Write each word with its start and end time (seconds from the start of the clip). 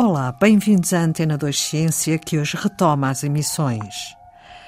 Olá, 0.00 0.30
bem-vindos 0.30 0.92
à 0.92 1.00
Antena 1.00 1.36
2 1.36 1.58
Ciência, 1.58 2.16
que 2.20 2.38
hoje 2.38 2.56
retoma 2.56 3.10
as 3.10 3.24
emissões. 3.24 4.14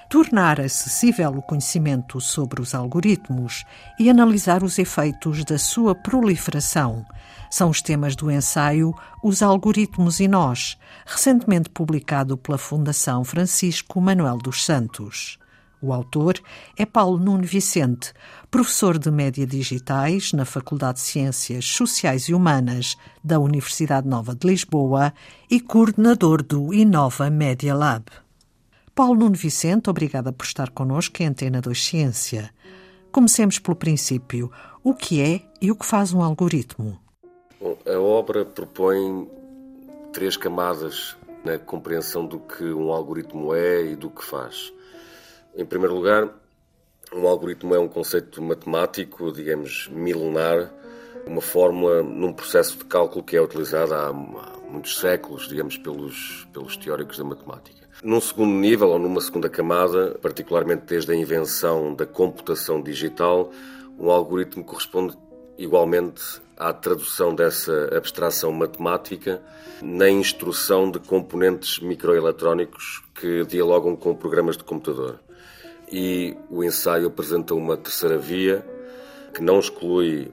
Tornar 0.08 0.60
acessível 0.60 1.30
o 1.30 1.40
conhecimento 1.40 2.20
sobre 2.20 2.60
os 2.60 2.74
algoritmos 2.74 3.64
e 3.96 4.10
analisar 4.10 4.64
os 4.64 4.76
efeitos 4.76 5.44
da 5.44 5.56
sua 5.56 5.94
proliferação 5.94 7.06
são 7.48 7.70
os 7.70 7.80
temas 7.80 8.16
do 8.16 8.28
ensaio 8.28 8.92
Os 9.22 9.40
Algoritmos 9.40 10.18
e 10.18 10.26
Nós, 10.26 10.76
recentemente 11.06 11.70
publicado 11.70 12.36
pela 12.36 12.58
Fundação 12.58 13.22
Francisco 13.22 14.00
Manuel 14.00 14.36
dos 14.36 14.64
Santos. 14.64 15.38
O 15.82 15.94
autor 15.94 16.34
é 16.76 16.84
Paulo 16.84 17.18
Nuno 17.18 17.44
Vicente, 17.44 18.12
professor 18.50 18.98
de 18.98 19.10
Média 19.10 19.46
Digitais 19.46 20.32
na 20.34 20.44
Faculdade 20.44 20.98
de 20.98 21.04
Ciências 21.04 21.64
Sociais 21.64 22.24
e 22.24 22.34
Humanas 22.34 22.98
da 23.24 23.38
Universidade 23.38 24.06
Nova 24.06 24.34
de 24.34 24.46
Lisboa 24.46 25.14
e 25.50 25.58
coordenador 25.58 26.42
do 26.42 26.74
Inova 26.74 27.30
Media 27.30 27.74
Lab. 27.74 28.04
Paulo 28.94 29.20
Nuno 29.20 29.36
Vicente, 29.36 29.88
obrigada 29.88 30.30
por 30.30 30.44
estar 30.44 30.68
connosco 30.68 31.22
em 31.22 31.26
Antena 31.26 31.62
2 31.62 31.82
Ciência. 31.82 32.50
Comecemos 33.10 33.58
pelo 33.58 33.74
princípio. 33.74 34.52
O 34.84 34.94
que 34.94 35.22
é 35.22 35.40
e 35.62 35.70
o 35.70 35.76
que 35.76 35.86
faz 35.86 36.12
um 36.12 36.22
algoritmo? 36.22 37.00
Bom, 37.58 37.78
a 37.86 37.98
obra 37.98 38.44
propõe 38.44 39.26
três 40.12 40.36
camadas 40.36 41.16
na 41.42 41.58
compreensão 41.58 42.26
do 42.26 42.38
que 42.38 42.64
um 42.64 42.92
algoritmo 42.92 43.54
é 43.54 43.92
e 43.92 43.96
do 43.96 44.10
que 44.10 44.22
faz. 44.22 44.72
Em 45.56 45.64
primeiro 45.64 45.94
lugar, 45.94 46.28
um 47.12 47.26
algoritmo 47.26 47.74
é 47.74 47.78
um 47.78 47.88
conceito 47.88 48.40
matemático, 48.40 49.32
digamos, 49.32 49.88
milenar, 49.88 50.72
uma 51.26 51.40
fórmula 51.40 52.02
num 52.04 52.32
processo 52.32 52.78
de 52.78 52.84
cálculo 52.84 53.24
que 53.24 53.36
é 53.36 53.42
utilizada 53.42 53.96
há, 53.96 54.12
muitos 54.12 54.98
séculos, 55.00 55.48
digamos, 55.48 55.76
pelos, 55.76 56.46
pelos 56.52 56.76
teóricos 56.76 57.18
da 57.18 57.24
matemática. 57.24 57.88
Num 58.02 58.20
segundo 58.20 58.52
nível, 58.52 58.90
ou 58.90 58.98
numa 58.98 59.20
segunda 59.20 59.48
camada, 59.48 60.16
particularmente 60.22 60.84
desde 60.86 61.10
a 61.10 61.16
invenção 61.16 61.94
da 61.94 62.06
computação 62.06 62.80
digital, 62.80 63.50
um 63.98 64.08
algoritmo 64.08 64.62
corresponde 64.62 65.18
igualmente 65.58 66.40
à 66.56 66.72
tradução 66.72 67.34
dessa 67.34 67.90
abstração 67.94 68.52
matemática 68.52 69.42
na 69.82 70.08
instrução 70.08 70.90
de 70.90 71.00
componentes 71.00 71.80
microeletrónicos 71.80 73.02
que 73.14 73.44
dialogam 73.44 73.96
com 73.96 74.14
programas 74.14 74.56
de 74.56 74.62
computador 74.62 75.18
e 75.90 76.36
o 76.48 76.62
ensaio 76.62 77.08
apresenta 77.08 77.54
uma 77.54 77.76
terceira 77.76 78.16
via 78.16 78.64
que 79.34 79.42
não 79.42 79.58
exclui 79.58 80.32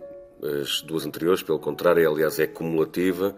as 0.61 0.81
duas 0.81 1.05
anteriores, 1.05 1.41
pelo 1.41 1.59
contrário, 1.59 2.09
aliás, 2.09 2.39
é 2.39 2.45
cumulativa 2.45 3.35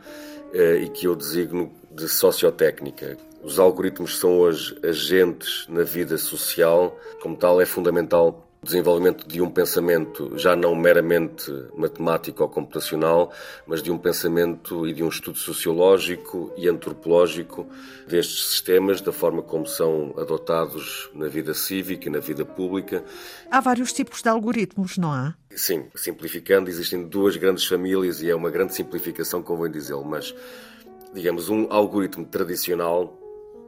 eh, 0.53 0.81
e 0.83 0.89
que 0.89 1.07
eu 1.07 1.15
designo 1.15 1.71
de 1.91 2.07
sociotécnica. 2.07 3.17
Os 3.41 3.57
algoritmos 3.57 4.19
são 4.19 4.37
hoje 4.39 4.77
agentes 4.83 5.65
na 5.69 5.83
vida 5.83 6.17
social, 6.17 6.97
como 7.21 7.37
tal, 7.37 7.61
é 7.61 7.65
fundamental 7.65 8.48
desenvolvimento 8.61 9.25
de 9.25 9.41
um 9.41 9.49
pensamento 9.49 10.37
já 10.37 10.55
não 10.55 10.75
meramente 10.75 11.51
matemático 11.75 12.43
ou 12.43 12.49
computacional, 12.49 13.31
mas 13.65 13.81
de 13.81 13.89
um 13.89 13.97
pensamento 13.97 14.85
e 14.85 14.93
de 14.93 15.01
um 15.01 15.07
estudo 15.07 15.37
sociológico 15.37 16.51
e 16.57 16.67
antropológico 16.67 17.65
destes 18.07 18.49
sistemas, 18.49 18.99
da 18.99 19.13
forma 19.13 19.41
como 19.41 19.65
são 19.65 20.13
adotados 20.17 21.09
na 21.13 21.27
vida 21.27 21.53
cívica 21.53 22.09
e 22.09 22.11
na 22.11 22.19
vida 22.19 22.43
pública. 22.43 23.03
Há 23.49 23.61
vários 23.61 23.93
tipos 23.93 24.21
de 24.21 24.27
algoritmos, 24.27 24.97
não 24.97 25.11
há? 25.11 25.33
Sim, 25.55 25.85
simplificando, 25.95 26.69
existem 26.69 27.07
duas 27.07 27.37
grandes 27.37 27.65
famílias 27.65 28.21
e 28.21 28.29
é 28.29 28.35
uma 28.35 28.49
grande 28.49 28.75
simplificação, 28.75 29.41
convém 29.41 29.71
dizê-lo, 29.71 30.03
mas 30.03 30.35
digamos 31.13 31.49
um 31.49 31.67
algoritmo 31.71 32.25
tradicional, 32.25 33.17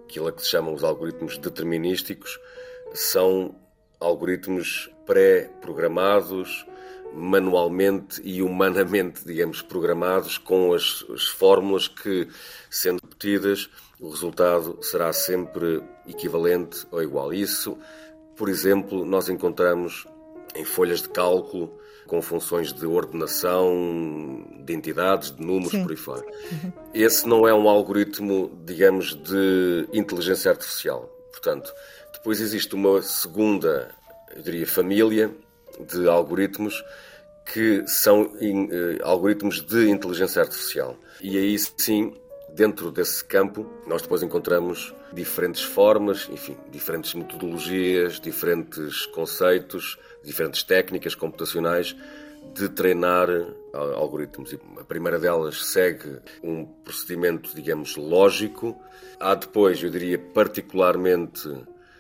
aquilo 0.03 0.27
a 0.27 0.31
que 0.33 0.41
se 0.41 0.49
chamam 0.49 0.73
os 0.73 0.83
algoritmos 0.83 1.37
determinísticos, 1.37 2.37
são 2.93 3.55
algoritmos 4.01 4.89
pré-programados, 5.05 6.65
manualmente 7.13 8.21
e 8.23 8.41
humanamente, 8.41 9.25
digamos, 9.25 9.61
programados 9.61 10.37
com 10.37 10.73
as, 10.73 11.05
as, 11.13 11.27
fórmulas 11.27 11.87
que, 11.87 12.27
sendo 12.69 13.01
repetidas, 13.01 13.69
o 13.99 14.09
resultado 14.09 14.79
será 14.81 15.11
sempre 15.13 15.83
equivalente 16.07 16.85
ou 16.91 17.03
igual. 17.03 17.33
Isso, 17.33 17.77
por 18.35 18.49
exemplo, 18.49 19.05
nós 19.05 19.29
encontramos 19.29 20.07
em 20.55 20.65
folhas 20.65 21.01
de 21.01 21.09
cálculo 21.09 21.77
com 22.07 22.21
funções 22.21 22.73
de 22.73 22.85
ordenação 22.85 24.45
de 24.65 24.73
entidades, 24.73 25.31
de 25.31 25.45
números, 25.45 25.71
Sim. 25.71 25.83
por 25.83 25.91
aí 25.91 25.97
fora. 25.97 26.25
Uhum. 26.25 26.73
Esse 26.93 27.27
não 27.27 27.47
é 27.47 27.53
um 27.53 27.69
algoritmo, 27.69 28.51
digamos, 28.65 29.15
de 29.15 29.87
inteligência 29.93 30.51
artificial. 30.51 31.09
Portanto, 31.31 31.73
depois 32.21 32.39
existe 32.39 32.75
uma 32.75 33.01
segunda, 33.01 33.89
eu 34.35 34.43
diria, 34.43 34.67
família 34.67 35.31
de 35.79 36.07
algoritmos 36.07 36.83
que 37.51 37.83
são 37.87 38.31
in, 38.39 38.65
uh, 38.65 38.99
algoritmos 39.01 39.59
de 39.59 39.89
inteligência 39.89 40.43
artificial. 40.43 40.95
E 41.19 41.35
aí 41.35 41.57
sim, 41.57 42.13
dentro 42.53 42.91
desse 42.91 43.25
campo, 43.25 43.67
nós 43.87 44.03
depois 44.03 44.21
encontramos 44.21 44.93
diferentes 45.11 45.63
formas, 45.63 46.29
enfim, 46.31 46.55
diferentes 46.69 47.15
metodologias, 47.15 48.19
diferentes 48.19 49.07
conceitos, 49.07 49.97
diferentes 50.23 50.61
técnicas 50.61 51.15
computacionais 51.15 51.95
de 52.53 52.69
treinar 52.69 53.29
algoritmos. 53.73 54.55
A 54.79 54.83
primeira 54.83 55.17
delas 55.17 55.65
segue 55.65 56.19
um 56.43 56.65
procedimento, 56.65 57.55
digamos, 57.55 57.95
lógico. 57.95 58.79
Há 59.19 59.33
depois, 59.33 59.81
eu 59.81 59.89
diria, 59.89 60.19
particularmente 60.19 61.49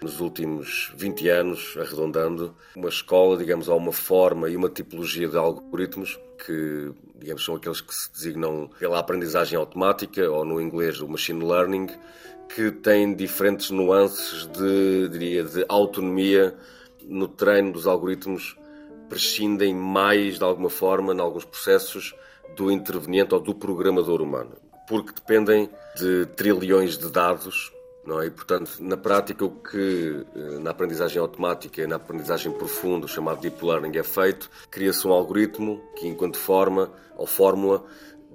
nos 0.01 0.19
últimos 0.19 0.91
20 0.95 1.29
anos, 1.29 1.77
arredondando, 1.77 2.55
uma 2.75 2.89
escola, 2.89 3.37
digamos, 3.37 3.69
há 3.69 3.75
uma 3.75 3.91
forma 3.91 4.49
e 4.49 4.55
uma 4.55 4.67
tipologia 4.69 5.27
de 5.27 5.37
algoritmos 5.37 6.19
que, 6.43 6.91
digamos, 7.15 7.45
são 7.45 7.55
aqueles 7.55 7.81
que 7.81 7.93
se 7.93 8.11
designam 8.11 8.67
pela 8.79 8.97
aprendizagem 8.97 9.57
automática, 9.59 10.27
ou 10.29 10.43
no 10.43 10.59
inglês 10.59 10.99
o 11.01 11.07
machine 11.07 11.45
learning, 11.45 11.87
que 12.49 12.71
têm 12.71 13.13
diferentes 13.13 13.69
nuances 13.69 14.47
de, 14.47 15.07
diria, 15.09 15.43
de 15.43 15.63
autonomia 15.69 16.55
no 17.03 17.27
treino 17.27 17.71
dos 17.71 17.85
algoritmos, 17.85 18.57
prescindem 19.07 19.75
mais, 19.75 20.39
de 20.39 20.43
alguma 20.43 20.69
forma, 20.69 21.13
em 21.13 21.19
alguns 21.19 21.45
processos, 21.45 22.15
do 22.55 22.71
interveniente 22.71 23.35
ou 23.35 23.39
do 23.39 23.53
programador 23.53 24.19
humano, 24.19 24.57
porque 24.87 25.13
dependem 25.13 25.69
de 25.95 26.25
trilhões 26.35 26.97
de 26.97 27.09
dados 27.09 27.71
não 28.05 28.21
é? 28.21 28.27
E, 28.27 28.29
portanto, 28.31 28.77
na 28.79 28.97
prática, 28.97 29.45
o 29.45 29.51
que 29.51 30.25
eh, 30.35 30.59
na 30.59 30.71
aprendizagem 30.71 31.21
automática 31.21 31.81
e 31.81 31.87
na 31.87 31.97
aprendizagem 31.97 32.51
profunda, 32.51 33.07
chamado 33.07 33.41
Deep 33.41 33.63
Learning, 33.63 33.97
é 33.97 34.03
feito, 34.03 34.49
cria-se 34.69 35.07
um 35.07 35.11
algoritmo 35.11 35.81
que, 35.95 36.07
enquanto 36.07 36.37
forma 36.37 36.91
ou 37.15 37.27
fórmula, 37.27 37.85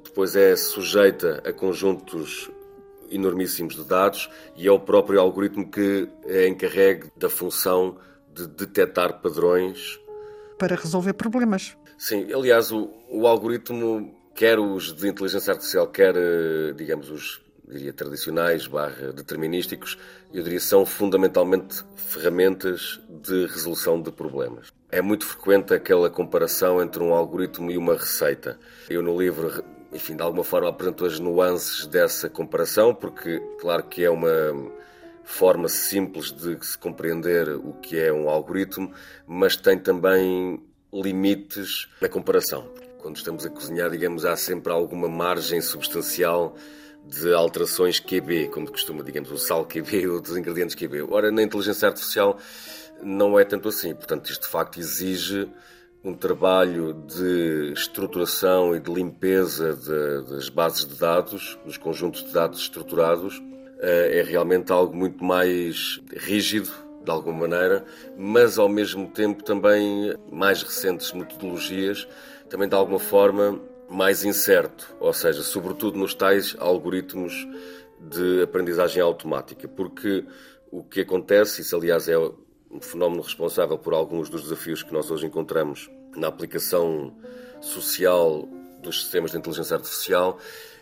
depois 0.05 0.37
é 0.37 0.55
sujeita 0.57 1.43
a 1.45 1.53
conjuntos 1.53 2.51
enormíssimos 3.11 3.75
de 3.75 3.85
dados 3.85 4.31
e 4.57 4.67
é 4.67 4.71
o 4.71 4.79
próprio 4.79 5.21
algoritmo 5.21 5.69
que 5.69 6.09
é 6.25 6.49
encarregue 6.49 7.11
da 7.17 7.29
função 7.29 7.99
de 8.33 8.47
detectar 8.47 9.21
padrões. 9.21 9.99
Para 10.59 10.77
resolver 10.77 11.13
problemas. 11.15 11.77
Sim, 11.99 12.33
aliás, 12.33 12.71
o, 12.73 12.91
o 13.09 13.27
algoritmo, 13.27 14.15
quer 14.35 14.59
os 14.59 14.95
de 14.95 15.09
inteligência 15.09 15.53
artificial, 15.53 15.89
quer, 15.89 16.15
eh, 16.17 16.73
digamos, 16.77 17.11
os 17.11 17.46
diria, 17.69 17.93
tradicionais, 17.93 18.67
barra 18.67 19.13
determinísticos, 19.13 19.99
eu 20.33 20.43
diria 20.43 20.61
são 20.61 20.87
fundamentalmente 20.87 21.85
ferramentas 21.97 23.01
de 23.09 23.47
resolução 23.47 24.01
de 24.01 24.11
problemas. 24.11 24.73
É 24.91 25.03
muito 25.03 25.25
frequente 25.25 25.75
aquela 25.75 26.09
comparação 26.09 26.81
entre 26.81 27.03
um 27.03 27.13
algoritmo 27.13 27.71
e 27.71 27.77
uma 27.77 27.95
receita. 27.95 28.59
Eu 28.89 29.03
no 29.03 29.21
livro, 29.21 29.65
enfim, 29.93 30.15
de 30.15 30.23
alguma 30.23 30.45
forma 30.45 30.69
apresento 30.69 31.05
as 31.05 31.19
nuances 31.19 31.87
dessa 31.87 32.31
comparação, 32.31 32.95
porque 32.95 33.41
claro 33.61 33.83
que 33.83 34.05
é 34.05 34.11
uma 34.11 34.73
forma 35.25 35.69
simples 35.69 36.31
de 36.31 36.65
se 36.65 36.79
compreender 36.79 37.49
o 37.49 37.73
que 37.73 37.99
é 37.99 38.13
um 38.13 38.29
algoritmo, 38.29 38.93
mas 39.27 39.57
tem 39.57 39.77
também 39.77 40.63
limites 40.93 41.89
na 42.01 42.09
comparação. 42.09 42.69
Quando 42.99 43.17
estamos 43.17 43.45
a 43.45 43.51
cozinhar, 43.51 43.91
digamos, 43.91 44.25
há 44.25 44.37
sempre 44.37 44.73
alguma 44.73 45.09
margem 45.09 45.61
substancial 45.61 46.57
de 47.07 47.33
alterações 47.33 48.01
QB, 48.01 48.49
como 48.49 48.71
costuma, 48.71 49.03
digamos, 49.03 49.31
o 49.31 49.39
sal 49.39 49.65
QB 49.65 50.09
ou 50.09 50.21
dos 50.21 50.37
ingredientes 50.37 50.75
QB. 50.75 51.03
Ora, 51.11 51.31
na 51.31 51.43
inteligência 51.43 51.89
artificial 51.89 52.39
não 53.03 53.39
é 53.39 53.45
tanto 53.45 53.69
assim. 53.69 53.95
Portanto, 53.95 54.31
isto 54.31 54.43
de 54.43 54.49
facto 54.49 54.79
exige 54.79 55.49
um 56.05 56.15
trabalho 56.15 56.95
de 56.95 57.73
estruturação 57.73 58.75
e 58.75 58.81
de 58.81 58.93
limpeza 58.93 59.75
de, 59.75 60.31
das 60.31 60.49
bases 60.49 60.85
de 60.85 60.95
dados, 60.95 61.59
dos 61.65 61.77
conjuntos 61.77 62.25
de 62.25 62.33
dados 62.33 62.61
estruturados. 62.61 63.43
Eh, 63.81 64.21
é 64.21 64.23
realmente 64.23 64.73
algo 64.73 64.97
muito 64.97 65.23
mais 65.23 66.01
rígido, 66.17 66.71
de 67.05 67.11
alguma 67.11 67.47
maneira, 67.47 67.85
mas 68.17 68.59
ao 68.59 68.69
mesmo 68.69 69.09
tempo 69.09 69.45
também 69.45 70.13
mais 70.31 70.63
recentes 70.63 71.13
metodologias 71.13 72.07
também 72.49 72.69
de 72.69 72.75
alguma 72.75 72.99
forma 72.99 73.61
mais 73.89 74.25
incerto, 74.25 74.95
ou 75.01 75.13
seja, 75.13 75.43
sobretudo 75.43 75.99
nos 75.99 76.15
tais 76.15 76.57
algoritmos 76.59 77.47
de 78.01 78.43
aprendizagem 78.43 79.03
automática, 79.03 79.69
porque 79.69 80.25
o 80.71 80.83
que 80.83 81.01
acontece, 81.01 81.63
isso 81.63 81.77
aliás 81.77 82.09
é 82.09 82.19
um 82.19 82.81
fenómeno 82.81 83.23
responsável 83.23 83.79
por 83.79 83.95
alguns 83.95 84.29
dos 84.29 84.43
desafios 84.43 84.83
que 84.83 84.93
nós 84.93 85.11
hoje 85.11 85.27
encontramos 85.27 85.91
na 86.15 86.29
aplicação 86.29 87.17
social 87.61 88.49
dos 88.83 89.03
sistemas 89.03 89.31
de 89.31 89.39
inteligência 89.39 89.77
artificial, 89.77 90.39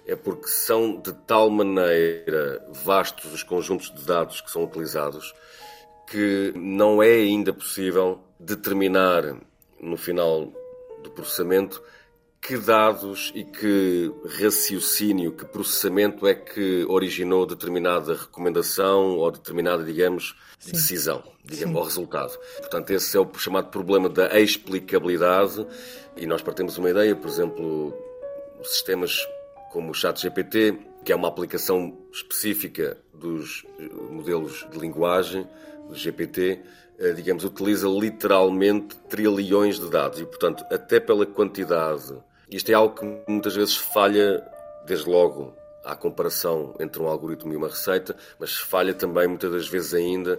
é 0.06 0.16
porque 0.16 0.48
são 0.48 1.00
de 1.00 1.12
tal 1.26 1.48
maneira 1.48 2.66
vastos 2.70 3.32
os 3.32 3.42
conjuntos 3.42 3.90
de 3.94 4.04
dados 4.04 4.40
que 4.40 4.50
são 4.50 4.64
utilizados 4.64 5.34
que 6.06 6.52
não 6.54 7.02
é 7.02 7.12
ainda 7.12 7.52
possível 7.52 8.20
determinar 8.38 9.36
no 9.80 9.96
final 9.96 10.52
do 11.02 11.10
processamento 11.10 11.82
que 12.46 12.58
dados 12.58 13.32
e 13.34 13.42
que 13.42 14.12
raciocínio, 14.38 15.32
que 15.32 15.46
processamento 15.46 16.26
é 16.26 16.34
que 16.34 16.84
originou 16.84 17.46
determinada 17.46 18.14
recomendação 18.14 19.16
ou 19.16 19.30
determinada, 19.30 19.82
digamos, 19.82 20.36
Sim. 20.58 20.72
decisão, 20.72 21.22
digamos, 21.42 21.74
ou 21.74 21.82
resultado. 21.82 22.38
Portanto, 22.58 22.90
esse 22.90 23.16
é 23.16 23.20
o 23.20 23.26
chamado 23.38 23.70
problema 23.70 24.10
da 24.10 24.38
explicabilidade 24.38 25.66
e 26.18 26.26
nós 26.26 26.42
partimos 26.42 26.76
uma 26.76 26.90
ideia, 26.90 27.16
por 27.16 27.30
exemplo, 27.30 27.94
sistemas 28.62 29.26
como 29.72 29.92
o 29.92 29.94
ChatGPT, 29.94 30.78
que 31.02 31.12
é 31.12 31.16
uma 31.16 31.28
aplicação 31.28 31.96
específica 32.12 32.98
dos 33.14 33.64
modelos 34.10 34.66
de 34.70 34.78
linguagem, 34.78 35.48
do 35.88 35.94
GPT, 35.94 36.60
eh, 36.98 37.12
digamos, 37.14 37.42
utiliza 37.42 37.88
literalmente 37.88 38.96
trilhões 39.08 39.80
de 39.80 39.88
dados 39.88 40.20
e, 40.20 40.26
portanto, 40.26 40.62
até 40.70 41.00
pela 41.00 41.24
quantidade 41.24 42.14
isto 42.56 42.70
é 42.70 42.74
algo 42.74 42.94
que 42.94 43.04
muitas 43.28 43.56
vezes 43.56 43.76
falha, 43.76 44.42
desde 44.86 45.08
logo, 45.08 45.54
à 45.84 45.96
comparação 45.96 46.74
entre 46.78 47.02
um 47.02 47.06
algoritmo 47.06 47.52
e 47.52 47.56
uma 47.56 47.68
receita, 47.68 48.16
mas 48.38 48.54
falha 48.54 48.94
também 48.94 49.26
muitas 49.26 49.50
das 49.50 49.68
vezes 49.68 49.92
ainda 49.92 50.38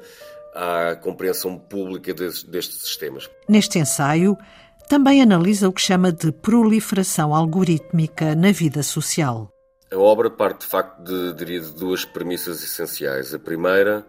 à 0.53 0.95
compreensão 0.95 1.57
pública 1.57 2.13
destes 2.13 2.81
sistemas. 2.81 3.29
Neste 3.49 3.77
ensaio, 3.77 4.37
também 4.87 5.21
analisa 5.21 5.67
o 5.67 5.73
que 5.73 5.81
chama 5.81 6.11
de 6.11 6.31
proliferação 6.31 7.35
algorítmica 7.35 8.33
na 8.33 8.51
vida 8.51 8.81
social. 8.81 9.51
A 9.91 9.97
obra 9.97 10.29
parte 10.29 10.61
de 10.61 10.67
facto 10.67 11.03
de, 11.03 11.33
diria, 11.33 11.59
de 11.59 11.71
duas 11.73 12.05
premissas 12.05 12.63
essenciais. 12.63 13.33
A 13.33 13.39
primeira 13.39 14.05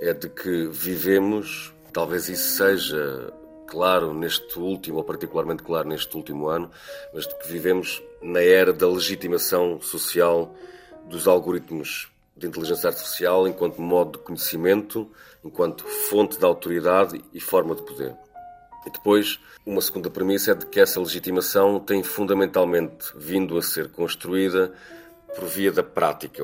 é 0.00 0.12
de 0.14 0.28
que 0.28 0.66
vivemos, 0.68 1.72
talvez 1.92 2.28
isso 2.28 2.56
seja 2.56 3.32
claro 3.68 4.12
neste 4.14 4.58
último, 4.58 4.98
ou 4.98 5.04
particularmente 5.04 5.62
claro 5.62 5.88
neste 5.88 6.16
último 6.16 6.48
ano, 6.48 6.70
mas 7.14 7.26
de 7.26 7.34
que 7.36 7.48
vivemos 7.48 8.02
na 8.20 8.40
era 8.40 8.72
da 8.72 8.88
legitimação 8.88 9.80
social 9.80 10.54
dos 11.04 11.28
algoritmos 11.28 12.10
de 12.36 12.46
inteligência 12.46 12.88
artificial 12.88 13.46
enquanto 13.46 13.80
modo 13.80 14.18
de 14.18 14.24
conhecimento, 14.24 15.10
enquanto 15.44 15.84
fonte 15.84 16.38
de 16.38 16.44
autoridade 16.44 17.22
e 17.32 17.40
forma 17.40 17.74
de 17.74 17.82
poder. 17.82 18.16
E 18.86 18.90
depois, 18.90 19.38
uma 19.66 19.80
segunda 19.80 20.08
premissa 20.08 20.52
é 20.52 20.54
de 20.54 20.66
que 20.66 20.80
essa 20.80 21.00
legitimação 21.00 21.80
tem 21.80 22.02
fundamentalmente 22.02 23.12
vindo 23.16 23.58
a 23.58 23.62
ser 23.62 23.90
construída 23.90 24.72
por 25.34 25.44
via 25.46 25.70
da 25.70 25.82
prática, 25.82 26.42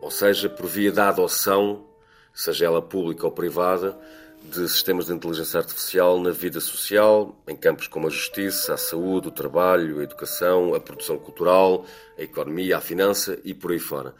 ou 0.00 0.10
seja, 0.10 0.48
por 0.48 0.66
via 0.66 0.92
da 0.92 1.08
adoção, 1.08 1.86
seja 2.34 2.66
ela 2.66 2.82
pública 2.82 3.24
ou 3.24 3.32
privada, 3.32 3.98
de 4.42 4.68
sistemas 4.68 5.06
de 5.06 5.12
inteligência 5.12 5.58
artificial 5.58 6.20
na 6.20 6.30
vida 6.30 6.60
social, 6.60 7.36
em 7.46 7.56
campos 7.56 7.86
como 7.86 8.06
a 8.06 8.10
justiça, 8.10 8.74
a 8.74 8.76
saúde, 8.76 9.28
o 9.28 9.30
trabalho, 9.30 10.00
a 10.00 10.02
educação, 10.02 10.74
a 10.74 10.80
produção 10.80 11.18
cultural, 11.18 11.84
a 12.18 12.22
economia, 12.22 12.78
a 12.78 12.80
finança 12.80 13.38
e 13.44 13.52
por 13.52 13.72
aí 13.72 13.78
fora. 13.78 14.14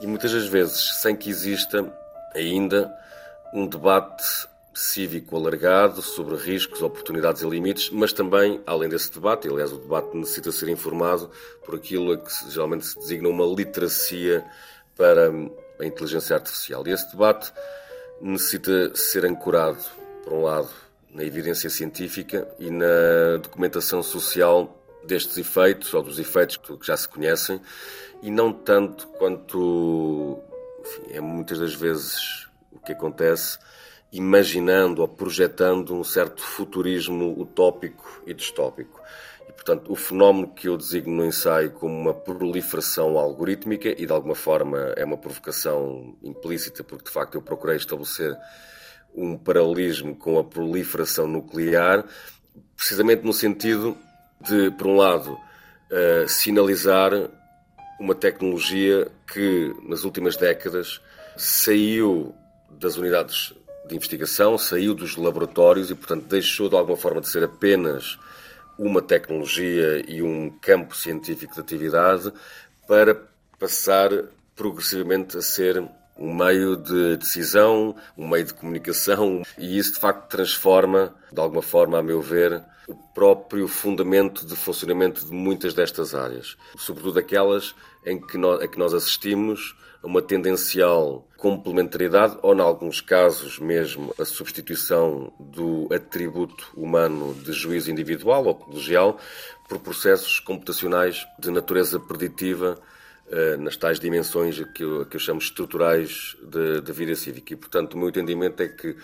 E 0.00 0.06
muitas 0.06 0.32
das 0.32 0.46
vezes 0.46 1.00
sem 1.00 1.14
que 1.14 1.30
exista 1.30 1.92
ainda 2.34 2.92
um 3.52 3.66
debate 3.66 4.48
cívico 4.74 5.36
alargado 5.36 6.00
sobre 6.02 6.36
riscos, 6.36 6.82
oportunidades 6.82 7.42
e 7.42 7.48
limites, 7.48 7.90
mas 7.90 8.12
também, 8.12 8.60
além 8.64 8.88
desse 8.88 9.12
debate, 9.12 9.48
aliás, 9.48 9.72
o 9.72 9.78
debate 9.78 10.16
necessita 10.16 10.52
ser 10.52 10.68
informado 10.68 11.30
por 11.64 11.74
aquilo 11.74 12.12
a 12.12 12.16
que 12.18 12.30
geralmente 12.50 12.86
se 12.86 12.98
designa 12.98 13.28
uma 13.28 13.44
literacia 13.44 14.44
para 14.96 15.30
a 15.80 15.84
inteligência 15.84 16.36
artificial. 16.36 16.86
E 16.86 16.92
esse 16.92 17.10
debate 17.10 17.52
necessita 18.20 18.94
ser 18.94 19.24
ancorado, 19.24 19.78
por 20.24 20.32
um 20.32 20.42
lado, 20.42 20.70
na 21.12 21.24
evidência 21.24 21.70
científica 21.70 22.46
e 22.58 22.70
na 22.70 23.38
documentação 23.42 24.02
social 24.02 24.76
destes 25.04 25.38
efeitos 25.38 25.94
ou 25.94 26.02
dos 26.02 26.18
efeitos 26.18 26.56
que 26.56 26.86
já 26.86 26.96
se 26.96 27.08
conhecem 27.08 27.60
e 28.22 28.30
não 28.30 28.52
tanto 28.52 29.06
quanto 29.08 30.38
enfim, 30.80 31.02
é 31.14 31.20
muitas 31.20 31.58
das 31.58 31.74
vezes 31.74 32.46
o 32.72 32.78
que 32.78 32.92
acontece 32.92 33.58
imaginando 34.12 35.02
ou 35.02 35.08
projetando 35.08 35.94
um 35.94 36.02
certo 36.02 36.42
futurismo 36.42 37.38
utópico 37.40 38.22
e 38.26 38.32
distópico. 38.32 39.00
E, 39.48 39.52
portanto, 39.52 39.90
o 39.90 39.96
fenómeno 39.96 40.48
que 40.48 40.68
eu 40.68 40.76
designo 40.76 41.16
no 41.16 41.26
ensaio 41.26 41.70
como 41.70 41.94
uma 41.94 42.12
proliferação 42.12 43.18
algorítmica, 43.18 43.88
e 43.88 44.04
de 44.04 44.12
alguma 44.12 44.34
forma 44.34 44.78
é 44.96 45.04
uma 45.04 45.16
provocação 45.16 46.16
implícita, 46.22 46.84
porque 46.84 47.04
de 47.04 47.10
facto 47.10 47.36
eu 47.36 47.42
procurei 47.42 47.76
estabelecer 47.76 48.36
um 49.14 49.36
paralelismo 49.36 50.14
com 50.14 50.38
a 50.38 50.44
proliferação 50.44 51.26
nuclear, 51.26 52.04
precisamente 52.76 53.24
no 53.24 53.32
sentido 53.32 53.96
de, 54.40 54.70
por 54.72 54.86
um 54.86 54.96
lado, 54.96 55.32
uh, 55.32 56.28
sinalizar 56.28 57.10
uma 57.98 58.14
tecnologia 58.14 59.10
que 59.32 59.74
nas 59.82 60.04
últimas 60.04 60.36
décadas 60.36 61.00
saiu 61.36 62.34
das 62.70 62.96
unidades 62.96 63.54
de 63.88 63.96
investigação, 63.96 64.56
saiu 64.58 64.94
dos 64.94 65.16
laboratórios 65.16 65.90
e, 65.90 65.94
portanto, 65.94 66.26
deixou 66.26 66.68
de 66.68 66.76
alguma 66.76 66.96
forma 66.96 67.20
de 67.20 67.28
ser 67.28 67.42
apenas 67.42 68.18
uma 68.78 69.02
tecnologia 69.02 70.04
e 70.08 70.22
um 70.22 70.50
campo 70.50 70.96
científico 70.96 71.54
de 71.54 71.60
atividade 71.60 72.32
para 72.86 73.20
passar 73.58 74.10
progressivamente 74.54 75.36
a 75.36 75.42
ser 75.42 75.82
um 76.16 76.34
meio 76.34 76.76
de 76.76 77.16
decisão, 77.16 77.94
um 78.16 78.26
meio 78.26 78.44
de 78.44 78.54
comunicação, 78.54 79.42
e 79.56 79.78
isso 79.78 79.94
de 79.94 80.00
facto 80.00 80.28
transforma, 80.28 81.14
de 81.32 81.40
alguma 81.40 81.62
forma, 81.62 81.98
a 81.98 82.02
meu 82.02 82.20
ver, 82.20 82.62
o 82.88 82.94
próprio 82.94 83.68
fundamento 83.68 84.46
de 84.46 84.56
funcionamento 84.56 85.24
de 85.24 85.32
muitas 85.32 85.74
destas 85.74 86.14
áreas, 86.14 86.56
sobretudo 86.76 87.18
aquelas 87.18 87.74
em 88.04 88.18
que 88.18 88.38
nós, 88.38 88.62
a 88.62 88.66
que 88.66 88.78
nós 88.78 88.94
assistimos 88.94 89.76
a 90.02 90.06
uma 90.06 90.22
tendencial 90.22 91.28
complementaridade 91.36 92.38
ou, 92.42 92.54
em 92.54 92.60
alguns 92.60 93.00
casos, 93.00 93.58
mesmo 93.58 94.14
a 94.18 94.24
substituição 94.24 95.32
do 95.38 95.88
atributo 95.92 96.70
humano 96.74 97.34
de 97.34 97.52
juízo 97.52 97.90
individual 97.90 98.46
ou 98.46 98.54
colegial 98.54 99.18
por 99.68 99.78
processos 99.80 100.40
computacionais 100.40 101.26
de 101.38 101.50
natureza 101.50 102.00
preditiva 102.00 102.80
eh, 103.30 103.56
nas 103.58 103.76
tais 103.76 104.00
dimensões 104.00 104.58
que 104.72 104.82
eu, 104.82 105.04
que 105.04 105.16
eu 105.16 105.20
chamo 105.20 105.38
estruturais 105.40 106.36
da 106.82 106.92
vida 106.92 107.14
cívica. 107.14 107.52
E, 107.52 107.56
portanto, 107.56 107.94
o 107.94 107.98
meu 107.98 108.08
entendimento 108.08 108.62
é 108.62 108.68
que 108.68 108.96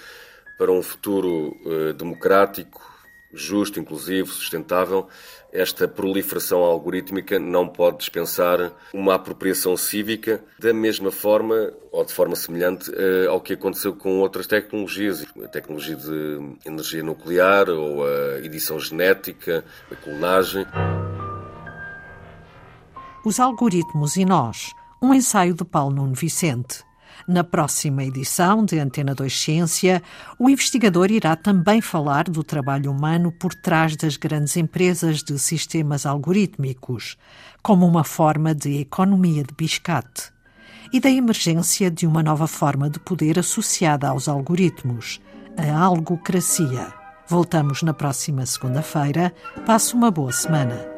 para 0.56 0.72
um 0.72 0.82
futuro 0.82 1.56
uh, 1.64 1.92
democrático, 1.94 2.93
justo, 3.34 3.80
inclusivo, 3.80 4.32
sustentável, 4.32 5.08
esta 5.54 5.86
proliferação 5.86 6.58
algorítmica 6.64 7.38
não 7.38 7.68
pode 7.68 7.98
dispensar 7.98 8.72
uma 8.92 9.14
apropriação 9.14 9.76
cívica 9.76 10.42
da 10.58 10.72
mesma 10.72 11.12
forma 11.12 11.72
ou 11.92 12.04
de 12.04 12.12
forma 12.12 12.34
semelhante 12.34 12.90
uh, 12.90 13.30
ao 13.30 13.40
que 13.40 13.52
aconteceu 13.52 13.94
com 13.94 14.18
outras 14.18 14.48
tecnologias, 14.48 15.24
a 15.42 15.46
tecnologia 15.46 15.94
de 15.94 16.56
energia 16.66 17.04
nuclear 17.04 17.70
ou 17.70 18.04
a 18.04 18.40
edição 18.40 18.80
genética, 18.80 19.64
a 19.90 19.94
clonagem. 19.94 20.66
Os 23.24 23.38
algoritmos 23.38 24.16
e 24.16 24.24
nós, 24.24 24.72
um 25.00 25.14
ensaio 25.14 25.54
de 25.54 25.64
Paulo 25.64 25.94
Nuno 25.94 26.14
Vicente. 26.14 26.84
Na 27.26 27.42
próxima 27.42 28.04
edição 28.04 28.64
de 28.64 28.78
Antena 28.78 29.14
2 29.14 29.33
Ciência, 29.33 30.02
o 30.38 30.50
investigador 30.50 31.11
irá 31.11 31.35
também 31.35 31.80
falar 31.80 32.25
do 32.25 32.44
trabalho 32.44 32.90
humano 32.90 33.33
por 33.33 33.54
trás 33.54 33.97
das 33.97 34.16
grandes 34.16 34.56
empresas 34.56 35.23
de 35.23 35.38
sistemas 35.38 36.04
algorítmicos, 36.04 37.16
como 37.62 37.87
uma 37.87 38.04
forma 38.04 38.54
de 38.54 38.80
economia 38.80 39.42
de 39.42 39.54
biscate, 39.54 40.33
e 40.92 41.00
da 41.00 41.11
emergência 41.11 41.90
de 41.90 42.06
uma 42.06 42.23
nova 42.23 42.47
forma 42.47 42.90
de 42.90 43.00
poder 43.00 43.38
associada 43.38 44.09
aos 44.09 44.28
algoritmos, 44.28 45.21
a 45.56 45.78
algocracia. 45.78 46.92
Voltamos 47.26 47.83
na 47.83 47.94
próxima 47.94 48.44
segunda-feira. 48.44 49.33
Passe 49.64 49.94
uma 49.94 50.11
boa 50.11 50.30
semana. 50.30 50.93